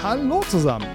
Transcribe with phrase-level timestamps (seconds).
[0.00, 0.86] Hallo zusammen.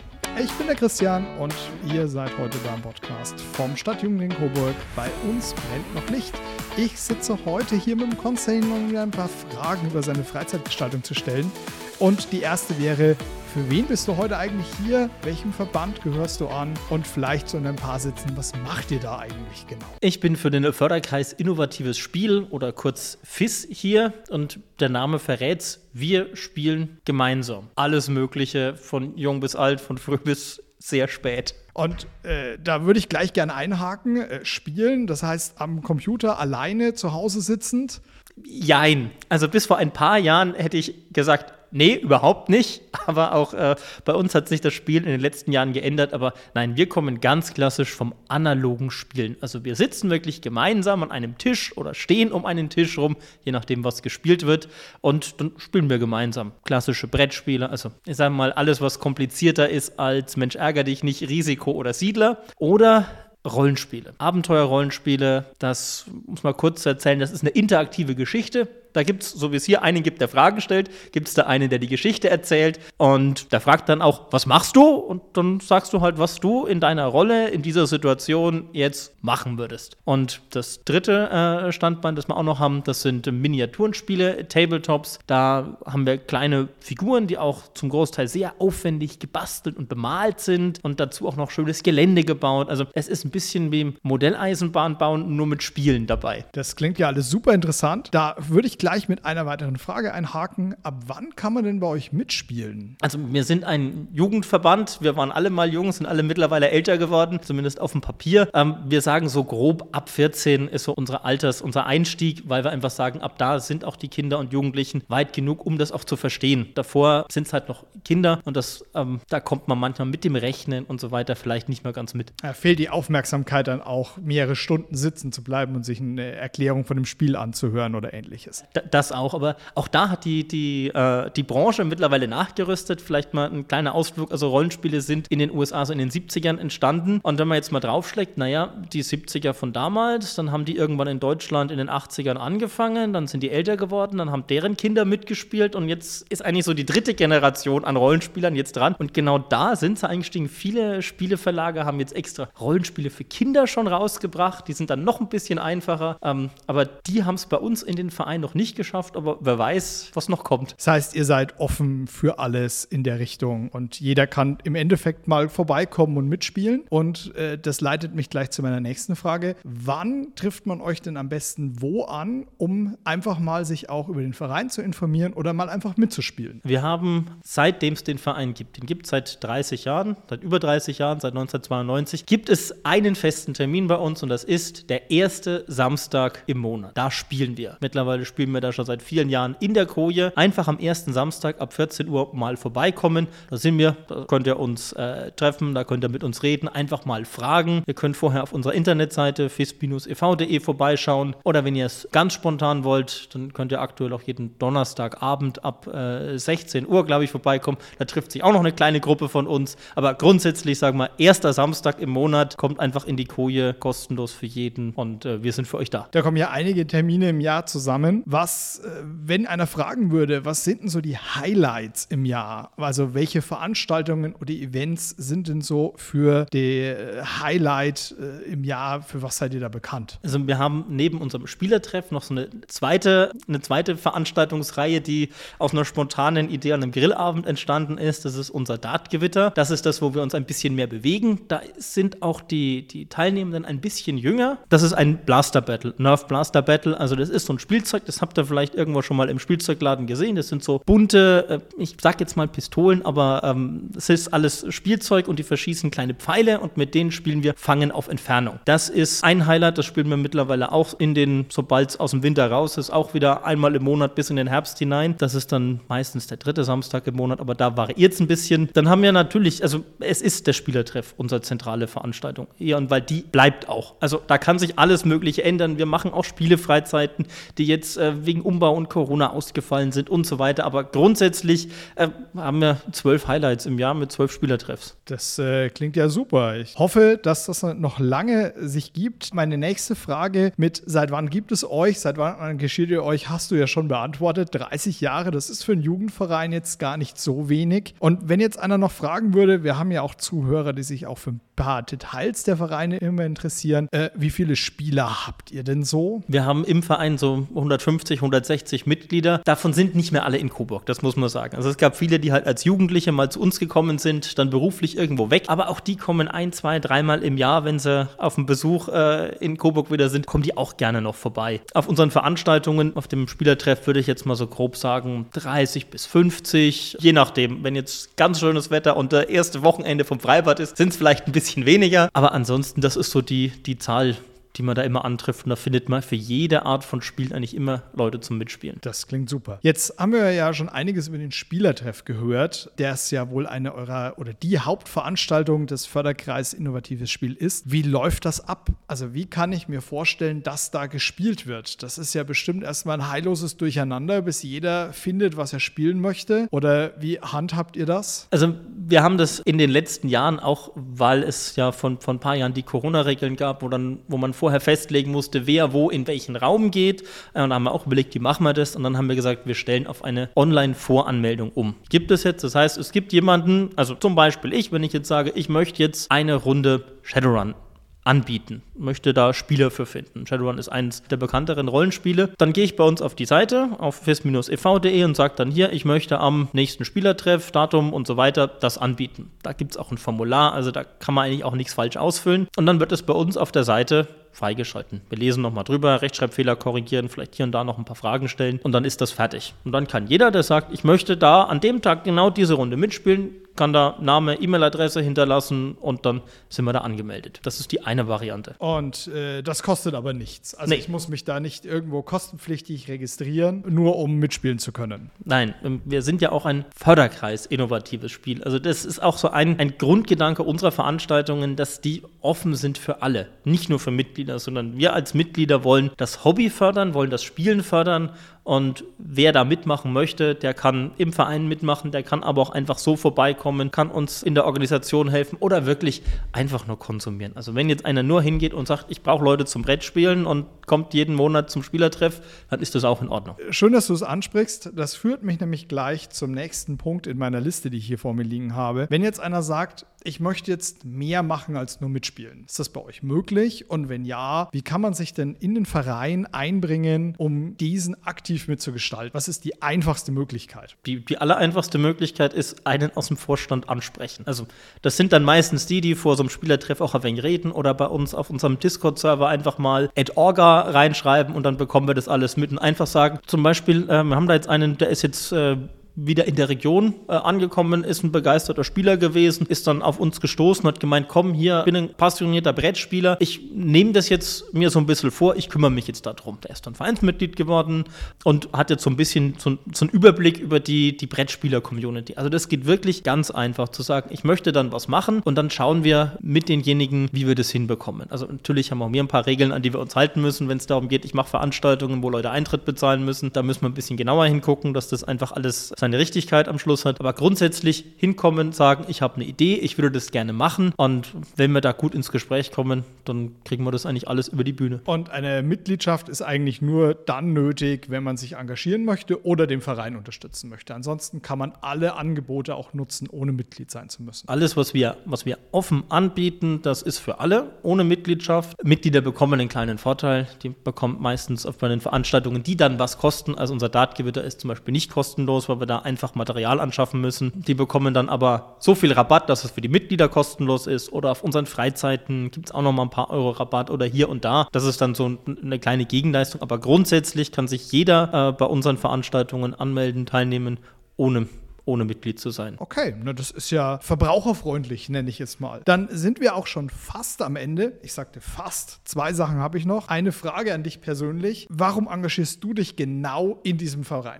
[0.41, 1.53] Ich bin der Christian und
[1.93, 4.75] ihr seid heute beim Podcast vom Stadtjugendling Coburg.
[4.95, 6.33] Bei uns brennt noch Licht.
[6.77, 11.03] Ich sitze heute hier mit dem Konstantin, um mir ein paar Fragen über seine Freizeitgestaltung
[11.03, 11.51] zu stellen.
[11.99, 13.17] Und die erste wäre,
[13.53, 15.11] für wen bist du heute eigentlich hier?
[15.21, 16.73] Welchem Verband gehörst du an?
[16.89, 19.85] Und vielleicht so in ein paar Sätzen, was macht ihr da eigentlich genau?
[19.99, 25.81] Ich bin für den Förderkreis Innovatives Spiel oder kurz FIS hier und der Name verrät's.
[25.93, 27.69] Wir spielen gemeinsam.
[27.75, 31.53] Alles Mögliche, von jung bis alt, von früh bis sehr spät.
[31.73, 34.17] Und äh, da würde ich gleich gerne einhaken.
[34.17, 38.01] Äh, spielen, das heißt am Computer alleine zu Hause sitzend.
[38.43, 39.11] Jein.
[39.29, 42.83] Also bis vor ein paar Jahren hätte ich gesagt, Nee, überhaupt nicht.
[43.07, 46.13] Aber auch äh, bei uns hat sich das Spiel in den letzten Jahren geändert.
[46.13, 49.35] Aber nein, wir kommen ganz klassisch vom analogen Spielen.
[49.41, 53.51] Also wir sitzen wirklich gemeinsam an einem Tisch oder stehen um einen Tisch rum, je
[53.51, 54.69] nachdem, was gespielt wird.
[55.01, 56.51] Und dann spielen wir gemeinsam.
[56.63, 57.67] Klassische Brettspiele.
[57.69, 61.93] Also ich sage mal, alles, was komplizierter ist als Mensch ärger dich nicht, Risiko oder
[61.93, 62.43] Siedler.
[62.59, 63.07] Oder
[63.45, 64.13] Rollenspiele.
[64.19, 68.69] Abenteuer-Rollenspiele, das muss man kurz erzählen, das ist eine interaktive Geschichte.
[68.93, 71.43] Da gibt es, so wie es hier einen gibt, der Fragen stellt, gibt es da
[71.43, 74.83] einen, der die Geschichte erzählt und der fragt dann auch, was machst du?
[74.83, 79.57] Und dann sagst du halt, was du in deiner Rolle in dieser Situation jetzt machen
[79.57, 79.97] würdest.
[80.05, 85.19] Und das dritte äh, Standbein, das wir auch noch haben, das sind Miniaturenspiele, Tabletops.
[85.27, 90.79] Da haben wir kleine Figuren, die auch zum Großteil sehr aufwendig gebastelt und bemalt sind
[90.83, 92.69] und dazu auch noch schönes Gelände gebaut.
[92.69, 96.45] Also es ist ein bisschen wie Modelleisenbahn bauen, nur mit Spielen dabei.
[96.51, 98.09] Das klingt ja alles super interessant.
[98.11, 100.75] Da würde ich gleich mit einer weiteren Frage einhaken.
[100.83, 102.97] Ab wann kann man denn bei euch mitspielen?
[102.99, 104.97] Also wir sind ein Jugendverband.
[104.99, 108.49] Wir waren alle mal jung, sind alle mittlerweile älter geworden, zumindest auf dem Papier.
[108.53, 112.71] Ähm, wir sagen so grob, ab 14 ist so unsere Alters, unser Einstieg, weil wir
[112.71, 116.03] einfach sagen, ab da sind auch die Kinder und Jugendlichen weit genug, um das auch
[116.03, 116.67] zu verstehen.
[116.75, 120.35] Davor sind es halt noch Kinder und das, ähm, da kommt man manchmal mit dem
[120.35, 122.33] Rechnen und so weiter vielleicht nicht mehr ganz mit.
[122.41, 126.83] Da fehlt die Aufmerksamkeit dann auch, mehrere Stunden sitzen zu bleiben und sich eine Erklärung
[126.83, 131.29] von dem Spiel anzuhören oder ähnliches das auch, aber auch da hat die, die, äh,
[131.35, 133.01] die Branche mittlerweile nachgerüstet.
[133.01, 134.31] Vielleicht mal ein kleiner Ausflug.
[134.31, 137.19] Also Rollenspiele sind in den USA so in den 70ern entstanden.
[137.23, 141.07] Und wenn man jetzt mal draufschlägt, naja, die 70er von damals, dann haben die irgendwann
[141.07, 145.05] in Deutschland in den 80ern angefangen, dann sind die älter geworden, dann haben deren Kinder
[145.05, 148.95] mitgespielt und jetzt ist eigentlich so die dritte Generation an Rollenspielern jetzt dran.
[148.97, 150.49] Und genau da sind sie eingestiegen.
[150.49, 154.67] Viele Spieleverlage haben jetzt extra Rollenspiele für Kinder schon rausgebracht.
[154.67, 156.17] Die sind dann noch ein bisschen einfacher.
[156.23, 159.37] Ähm, aber die haben es bei uns in den Verein noch nicht nicht geschafft, aber
[159.41, 160.75] wer weiß, was noch kommt.
[160.77, 165.27] Das heißt, ihr seid offen für alles in der Richtung und jeder kann im Endeffekt
[165.27, 166.83] mal vorbeikommen und mitspielen.
[166.89, 169.57] Und äh, das leitet mich gleich zu meiner nächsten Frage.
[169.63, 174.21] Wann trifft man euch denn am besten wo an, um einfach mal sich auch über
[174.21, 176.61] den Verein zu informieren oder mal einfach mitzuspielen?
[176.63, 180.59] Wir haben, seitdem es den Verein gibt, den gibt es seit 30 Jahren, seit über
[180.59, 185.11] 30 Jahren, seit 1992, gibt es einen festen Termin bei uns und das ist der
[185.11, 186.97] erste Samstag im Monat.
[186.97, 187.77] Da spielen wir.
[187.81, 190.31] Mittlerweile spielen wir da schon seit vielen Jahren in der Koje.
[190.35, 193.27] Einfach am ersten Samstag ab 14 Uhr mal vorbeikommen.
[193.49, 196.67] Da sind wir, da könnt ihr uns äh, treffen, da könnt ihr mit uns reden,
[196.67, 197.83] einfach mal fragen.
[197.85, 203.33] Ihr könnt vorher auf unserer Internetseite fis-ev.de vorbeischauen oder wenn ihr es ganz spontan wollt,
[203.33, 207.77] dann könnt ihr aktuell auch jeden Donnerstagabend ab äh, 16 Uhr, glaube ich, vorbeikommen.
[207.97, 209.75] Da trifft sich auch noch eine kleine Gruppe von uns.
[209.95, 214.45] Aber grundsätzlich, sagen wir, erster Samstag im Monat kommt einfach in die Koje, kostenlos für
[214.45, 216.07] jeden und äh, wir sind für euch da.
[216.11, 218.23] Da kommen ja einige Termine im Jahr zusammen.
[218.25, 222.71] Was was, äh, wenn einer fragen würde, was sind denn so die Highlights im Jahr?
[222.75, 229.01] Also welche Veranstaltungen oder Events sind denn so für die äh, Highlight äh, im Jahr?
[229.01, 230.19] Für was seid ihr da bekannt?
[230.23, 235.71] Also wir haben neben unserem Spielertreff noch so eine zweite, eine zweite Veranstaltungsreihe, die aus
[235.71, 238.25] einer spontanen Idee an einem Grillabend entstanden ist.
[238.25, 239.51] Das ist unser Dartgewitter.
[239.51, 241.39] Das ist das, wo wir uns ein bisschen mehr bewegen.
[241.47, 244.57] Da sind auch die, die Teilnehmenden ein bisschen jünger.
[244.67, 246.99] Das ist ein Blaster Battle, Nerf Blaster Battle.
[246.99, 249.37] Also das ist so ein Spielzeug, das habt habt ihr vielleicht irgendwo schon mal im
[249.37, 250.35] Spielzeugladen gesehen.
[250.35, 254.65] Das sind so bunte, äh, ich sag jetzt mal Pistolen, aber ähm, es ist alles
[254.69, 258.59] Spielzeug und die verschießen kleine Pfeile und mit denen spielen wir Fangen auf Entfernung.
[258.65, 262.23] Das ist ein Highlight, das spielen wir mittlerweile auch in den, sobald es aus dem
[262.23, 265.13] Winter raus ist, auch wieder einmal im Monat bis in den Herbst hinein.
[265.19, 268.69] Das ist dann meistens der dritte Samstag im Monat, aber da variiert es ein bisschen.
[268.73, 272.47] Dann haben wir natürlich, also es ist der Spielertreff, unsere zentrale Veranstaltung.
[272.57, 273.93] Ja, und weil die bleibt auch.
[273.99, 275.77] Also da kann sich alles Mögliche ändern.
[275.77, 277.27] Wir machen auch Spielefreizeiten,
[277.59, 280.65] die jetzt äh, wegen Umbau und Corona ausgefallen sind und so weiter.
[280.65, 284.97] Aber grundsätzlich äh, haben wir zwölf Highlights im Jahr mit zwölf Spielertreffs.
[285.05, 286.57] Das äh, klingt ja super.
[286.57, 289.33] Ich hoffe, dass das noch lange sich gibt.
[289.33, 293.51] Meine nächste Frage mit seit wann gibt es euch, seit wann engagiert ihr euch, hast
[293.51, 294.49] du ja schon beantwortet.
[294.53, 297.95] 30 Jahre, das ist für einen Jugendverein jetzt gar nicht so wenig.
[297.99, 301.17] Und wenn jetzt einer noch fragen würde, wir haben ja auch Zuhörer, die sich auch
[301.17, 303.87] für ein paar Details der Vereine immer interessieren.
[303.91, 306.23] Äh, wie viele Spieler habt ihr denn so?
[306.27, 309.41] Wir haben im Verein so 150, 160 Mitglieder.
[309.45, 311.55] Davon sind nicht mehr alle in Coburg, das muss man sagen.
[311.55, 314.97] Also es gab viele, die halt als Jugendliche mal zu uns gekommen sind, dann beruflich
[314.97, 315.45] irgendwo weg.
[315.47, 319.35] Aber auch die kommen ein, zwei, dreimal im Jahr, wenn sie auf dem Besuch äh,
[319.37, 321.61] in Coburg wieder sind, kommen die auch gerne noch vorbei.
[321.73, 326.05] Auf unseren Veranstaltungen, auf dem Spielertreff würde ich jetzt mal so grob sagen, 30 bis
[326.05, 327.63] 50, je nachdem.
[327.63, 331.27] Wenn jetzt ganz schönes Wetter und der erste Wochenende vom Freibad ist, sind es vielleicht
[331.27, 332.09] ein bisschen bisschen weniger.
[332.13, 334.15] Aber ansonsten, das ist so die, die Zahl,
[334.55, 335.45] die man da immer antrifft.
[335.45, 338.77] Und da findet man für jede Art von Spiel eigentlich immer Leute zum Mitspielen.
[338.81, 339.59] Das klingt super.
[339.61, 343.73] Jetzt haben wir ja schon einiges über den Spielertreff gehört, der ist ja wohl eine
[343.73, 347.71] eurer oder die Hauptveranstaltung des Förderkreis Innovatives Spiel ist.
[347.71, 348.69] Wie läuft das ab?
[348.87, 351.81] Also wie kann ich mir vorstellen, dass da gespielt wird?
[351.83, 356.47] Das ist ja bestimmt erstmal ein heilloses Durcheinander, bis jeder findet, was er spielen möchte.
[356.51, 358.27] Oder wie handhabt ihr das?
[358.31, 358.53] Also
[358.85, 362.35] wir haben das in den letzten Jahren auch, weil es ja von, von ein paar
[362.35, 366.35] Jahren die Corona-Regeln gab, wo, dann, wo man vorher festlegen musste, wer wo in welchen
[366.35, 367.03] Raum geht.
[367.33, 368.75] Äh, und da haben wir auch überlegt, wie machen wir das?
[368.75, 371.75] Und dann haben wir gesagt, wir stellen auf eine Online-Voranmeldung um.
[371.89, 375.07] Gibt es jetzt, das heißt, es gibt jemanden, also zum Beispiel ich, wenn ich jetzt
[375.07, 377.55] sage, ich möchte jetzt eine Runde Shadowrun
[378.03, 380.25] anbieten, möchte da Spieler für finden.
[380.25, 382.33] Shadowrun ist eines der bekannteren Rollenspiele.
[382.37, 385.85] Dann gehe ich bei uns auf die Seite, auf fis-ev.de und sage dann hier, ich
[385.85, 389.31] möchte am nächsten Spielertreff, Datum und so weiter das anbieten.
[389.41, 392.47] Da gibt es auch ein Formular, also da kann man eigentlich auch nichts falsch ausfüllen.
[392.57, 395.01] Und dann wird es bei uns auf der Seite freigeschalten.
[395.09, 398.59] Wir lesen nochmal drüber, Rechtschreibfehler korrigieren, vielleicht hier und da noch ein paar Fragen stellen
[398.63, 399.53] und dann ist das fertig.
[399.63, 402.75] Und dann kann jeder, der sagt, ich möchte da an dem Tag genau diese Runde
[402.75, 407.39] mitspielen, kann da Name, E-Mail-Adresse hinterlassen und dann sind wir da angemeldet.
[407.43, 408.55] Das ist die eine Variante.
[408.63, 410.55] Und äh, das kostet aber nichts.
[410.55, 410.79] Also nee.
[410.79, 415.11] ich muss mich da nicht irgendwo kostenpflichtig registrieren, nur um mitspielen zu können.
[415.25, 418.41] Nein, ähm, wir sind ja auch ein Förderkreis innovatives Spiel.
[418.41, 423.01] Also das ist auch so ein, ein Grundgedanke unserer Veranstaltungen, dass die offen sind für
[423.01, 427.21] alle, nicht nur für Mitglieder, sondern wir als Mitglieder wollen das Hobby fördern, wollen das
[427.21, 428.11] Spielen fördern
[428.43, 432.77] und wer da mitmachen möchte, der kann im Verein mitmachen, der kann aber auch einfach
[432.77, 436.01] so vorbeikommen, kann uns in der Organisation helfen oder wirklich
[436.33, 437.31] einfach nur konsumieren.
[437.35, 440.93] Also wenn jetzt einer nur hingeht und sagt, ich brauche Leute zum Brettspielen und kommt
[440.93, 443.37] jeden Monat zum Spielertreff, dann ist das auch in Ordnung.
[443.49, 444.71] Schön, dass du es ansprichst.
[444.75, 448.13] Das führt mich nämlich gleich zum nächsten Punkt in meiner Liste, die ich hier vor
[448.13, 448.87] mir liegen habe.
[448.89, 452.43] Wenn jetzt einer sagt, ich möchte jetzt mehr machen als nur mitspielen.
[452.45, 453.69] Ist das bei euch möglich?
[453.69, 458.47] Und wenn ja, wie kann man sich denn in den Verein einbringen, um diesen aktiv
[458.47, 459.13] mitzugestalten?
[459.13, 460.75] Was ist die einfachste Möglichkeit?
[460.85, 464.23] Die, die allereinfachste Möglichkeit ist, einen aus dem Vorstand ansprechen.
[464.25, 464.47] Also
[464.81, 467.73] das sind dann meistens die, die vor so einem Spielertreff auch ein wenig reden oder
[467.73, 472.37] bei uns auf unserem Discord-Server einfach mal @orga reinschreiben und dann bekommen wir das alles
[472.37, 475.31] mit und einfach sagen, zum Beispiel, äh, wir haben da jetzt einen, der ist jetzt
[475.31, 475.57] äh,
[475.95, 480.19] wieder in der Region äh, angekommen, ist ein begeisterter Spieler gewesen, ist dann auf uns
[480.19, 484.79] gestoßen, hat gemeint, komm, hier bin ein passionierter Brettspieler, ich nehme das jetzt mir so
[484.79, 486.39] ein bisschen vor, ich kümmere mich jetzt darum.
[486.43, 487.83] Der ist dann Vereinsmitglied geworden
[488.23, 492.15] und hat jetzt so ein bisschen so, so einen Überblick über die, die Brettspieler-Community.
[492.15, 495.51] Also das geht wirklich ganz einfach zu sagen, ich möchte dann was machen und dann
[495.51, 498.09] schauen wir mit denjenigen, wie wir das hinbekommen.
[498.09, 500.57] Also natürlich haben auch wir ein paar Regeln, an die wir uns halten müssen, wenn
[500.57, 503.31] es darum geht, ich mache Veranstaltungen, wo Leute Eintritt bezahlen müssen.
[503.31, 506.85] Da müssen wir ein bisschen genauer hingucken, dass das einfach alles seine Richtigkeit am Schluss
[506.85, 507.01] hat.
[507.01, 510.73] Aber grundsätzlich hinkommen, sagen, ich habe eine Idee, ich würde das gerne machen.
[510.77, 514.45] Und wenn wir da gut ins Gespräch kommen, dann kriegen wir das eigentlich alles über
[514.45, 514.79] die Bühne.
[514.85, 519.59] Und eine Mitgliedschaft ist eigentlich nur dann nötig, wenn man sich engagieren möchte oder den
[519.59, 520.73] Verein unterstützen möchte.
[520.73, 524.29] Ansonsten kann man alle Angebote auch nutzen, ohne Mitglied sein zu müssen.
[524.29, 528.63] Alles, was wir, was wir offen anbieten, das ist für alle ohne Mitgliedschaft.
[528.63, 530.29] Mitglieder bekommen einen kleinen Vorteil.
[530.43, 533.35] Die bekommen meistens bei den Veranstaltungen, die dann was kosten.
[533.37, 537.01] Also unser Dartgewitter ist zum Beispiel nicht kostenlos, weil wir da da einfach Material anschaffen
[537.01, 537.31] müssen.
[537.35, 540.93] Die bekommen dann aber so viel Rabatt, dass es für die Mitglieder kostenlos ist.
[540.93, 544.09] Oder auf unseren Freizeiten gibt es auch noch mal ein paar Euro Rabatt oder hier
[544.09, 544.47] und da.
[544.51, 546.41] Das ist dann so eine kleine Gegenleistung.
[546.41, 550.59] Aber grundsätzlich kann sich jeder äh, bei unseren Veranstaltungen anmelden, teilnehmen,
[550.95, 551.27] ohne
[551.65, 552.55] ohne Mitglied zu sein.
[552.59, 555.61] Okay, na, das ist ja verbraucherfreundlich, nenne ich es mal.
[555.63, 557.79] Dann sind wir auch schon fast am Ende.
[557.83, 558.81] Ich sagte fast.
[558.83, 559.87] Zwei Sachen habe ich noch.
[559.87, 561.47] Eine Frage an dich persönlich.
[561.49, 564.19] Warum engagierst du dich genau in diesem Verein?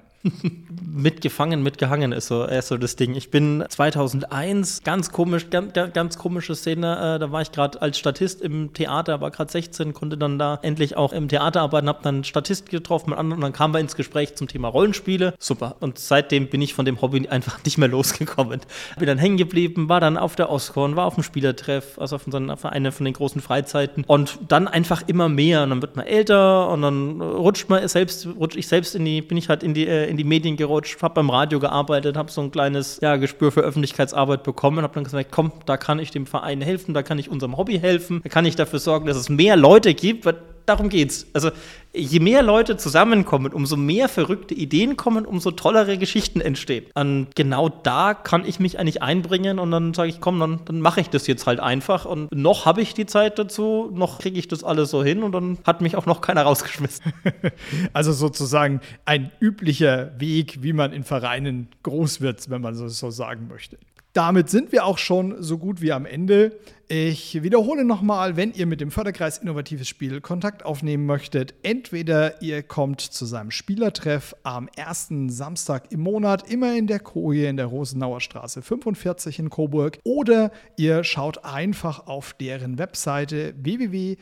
[0.94, 3.16] Mitgefangen, mitgehangen ist so, ist so das Ding.
[3.16, 7.98] Ich bin 2001, ganz komisch, ganz, ganz komische Szene, äh, da war ich gerade als
[7.98, 12.00] Statist im Theater, war gerade 16, konnte dann da endlich auch im Theater arbeiten, habe
[12.04, 15.34] dann Statist getroffen mit anderen und dann kamen wir ins Gespräch zum Thema Rollenspiele.
[15.40, 15.76] Super.
[15.80, 18.62] Und seitdem bin ich von dem Hobby einfach nicht mehr losgekommen.
[18.98, 22.26] Bin dann hängen geblieben, war dann auf der Oscorn, war auf dem Spielertreff, also auf,
[22.26, 25.96] unseren, auf einer von den großen Freizeiten und dann einfach immer mehr und dann wird
[25.96, 29.64] man älter und dann rutscht man selbst, rutscht ich selbst in die, bin ich halt
[29.64, 33.00] in die, äh, in die Medien gerutscht, habe beim Radio gearbeitet, habe so ein kleines
[33.02, 36.62] ja, Gespür für Öffentlichkeitsarbeit bekommen und habe dann gesagt, komm, da kann ich dem Verein
[36.62, 39.58] helfen, da kann ich unserem Hobby helfen, da kann ich dafür sorgen, dass es mehr
[39.58, 40.26] Leute gibt,
[40.66, 41.28] darum geht's.
[41.34, 41.52] Also
[41.94, 46.86] je mehr Leute zusammenkommen, umso mehr verrückte Ideen kommen, umso tollere Geschichten entstehen.
[46.96, 50.82] Und genau da kann ich mich eigentlich einbringen und dann sage ich, komm, dann, dann
[50.82, 52.06] mache ich das jetzt halt einfach.
[52.06, 55.34] Und noch habe ich die Zeit dazu, noch kriege ich das alles so hin und
[55.34, 57.14] dann hat mich auch noch keiner rausgeschmissen.
[57.94, 63.48] also sozusagen ein üblicher Weg, wie man in Vereinen groß wird, wenn man so sagen
[63.48, 63.78] möchte.
[64.14, 66.60] Damit sind wir auch schon so gut wie am Ende.
[66.96, 72.62] Ich wiederhole nochmal, wenn ihr mit dem Förderkreis Innovatives Spiel Kontakt aufnehmen möchtet, entweder ihr
[72.62, 77.66] kommt zu seinem Spielertreff am ersten Samstag im Monat, immer in der Koje in der
[77.66, 84.20] Rosenauer Straße 45 in Coburg, oder ihr schaut einfach auf deren Webseite www.fis-ev.de.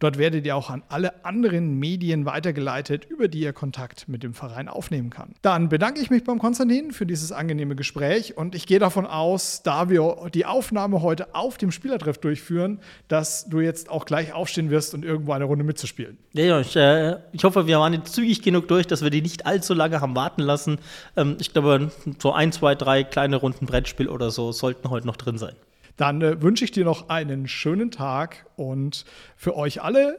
[0.00, 4.34] Dort werdet ihr auch an alle anderen Medien weitergeleitet, über die ihr Kontakt mit dem
[4.34, 5.36] Verein aufnehmen kann.
[5.42, 9.62] Dann bedanke ich mich beim Konstantin für dieses angenehme Gespräch und ich gehe davon aus,
[9.76, 14.70] da wir die Aufnahme heute auf dem Spielertreff durchführen, dass du jetzt auch gleich aufstehen
[14.70, 16.16] wirst und irgendwo eine Runde mitzuspielen.
[16.32, 19.44] Ja, ich, äh, ich hoffe, wir waren jetzt zügig genug durch, dass wir die nicht
[19.44, 20.78] allzu lange haben warten lassen.
[21.14, 25.16] Ähm, ich glaube, so ein, zwei, drei kleine Runden Brettspiel oder so sollten heute noch
[25.16, 25.54] drin sein.
[25.98, 29.04] Dann äh, wünsche ich dir noch einen schönen Tag und
[29.36, 30.18] für euch alle,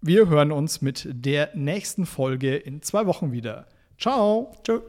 [0.00, 3.66] wir hören uns mit der nächsten Folge in zwei Wochen wieder.
[3.98, 4.52] Ciao.
[4.64, 4.80] Tschö.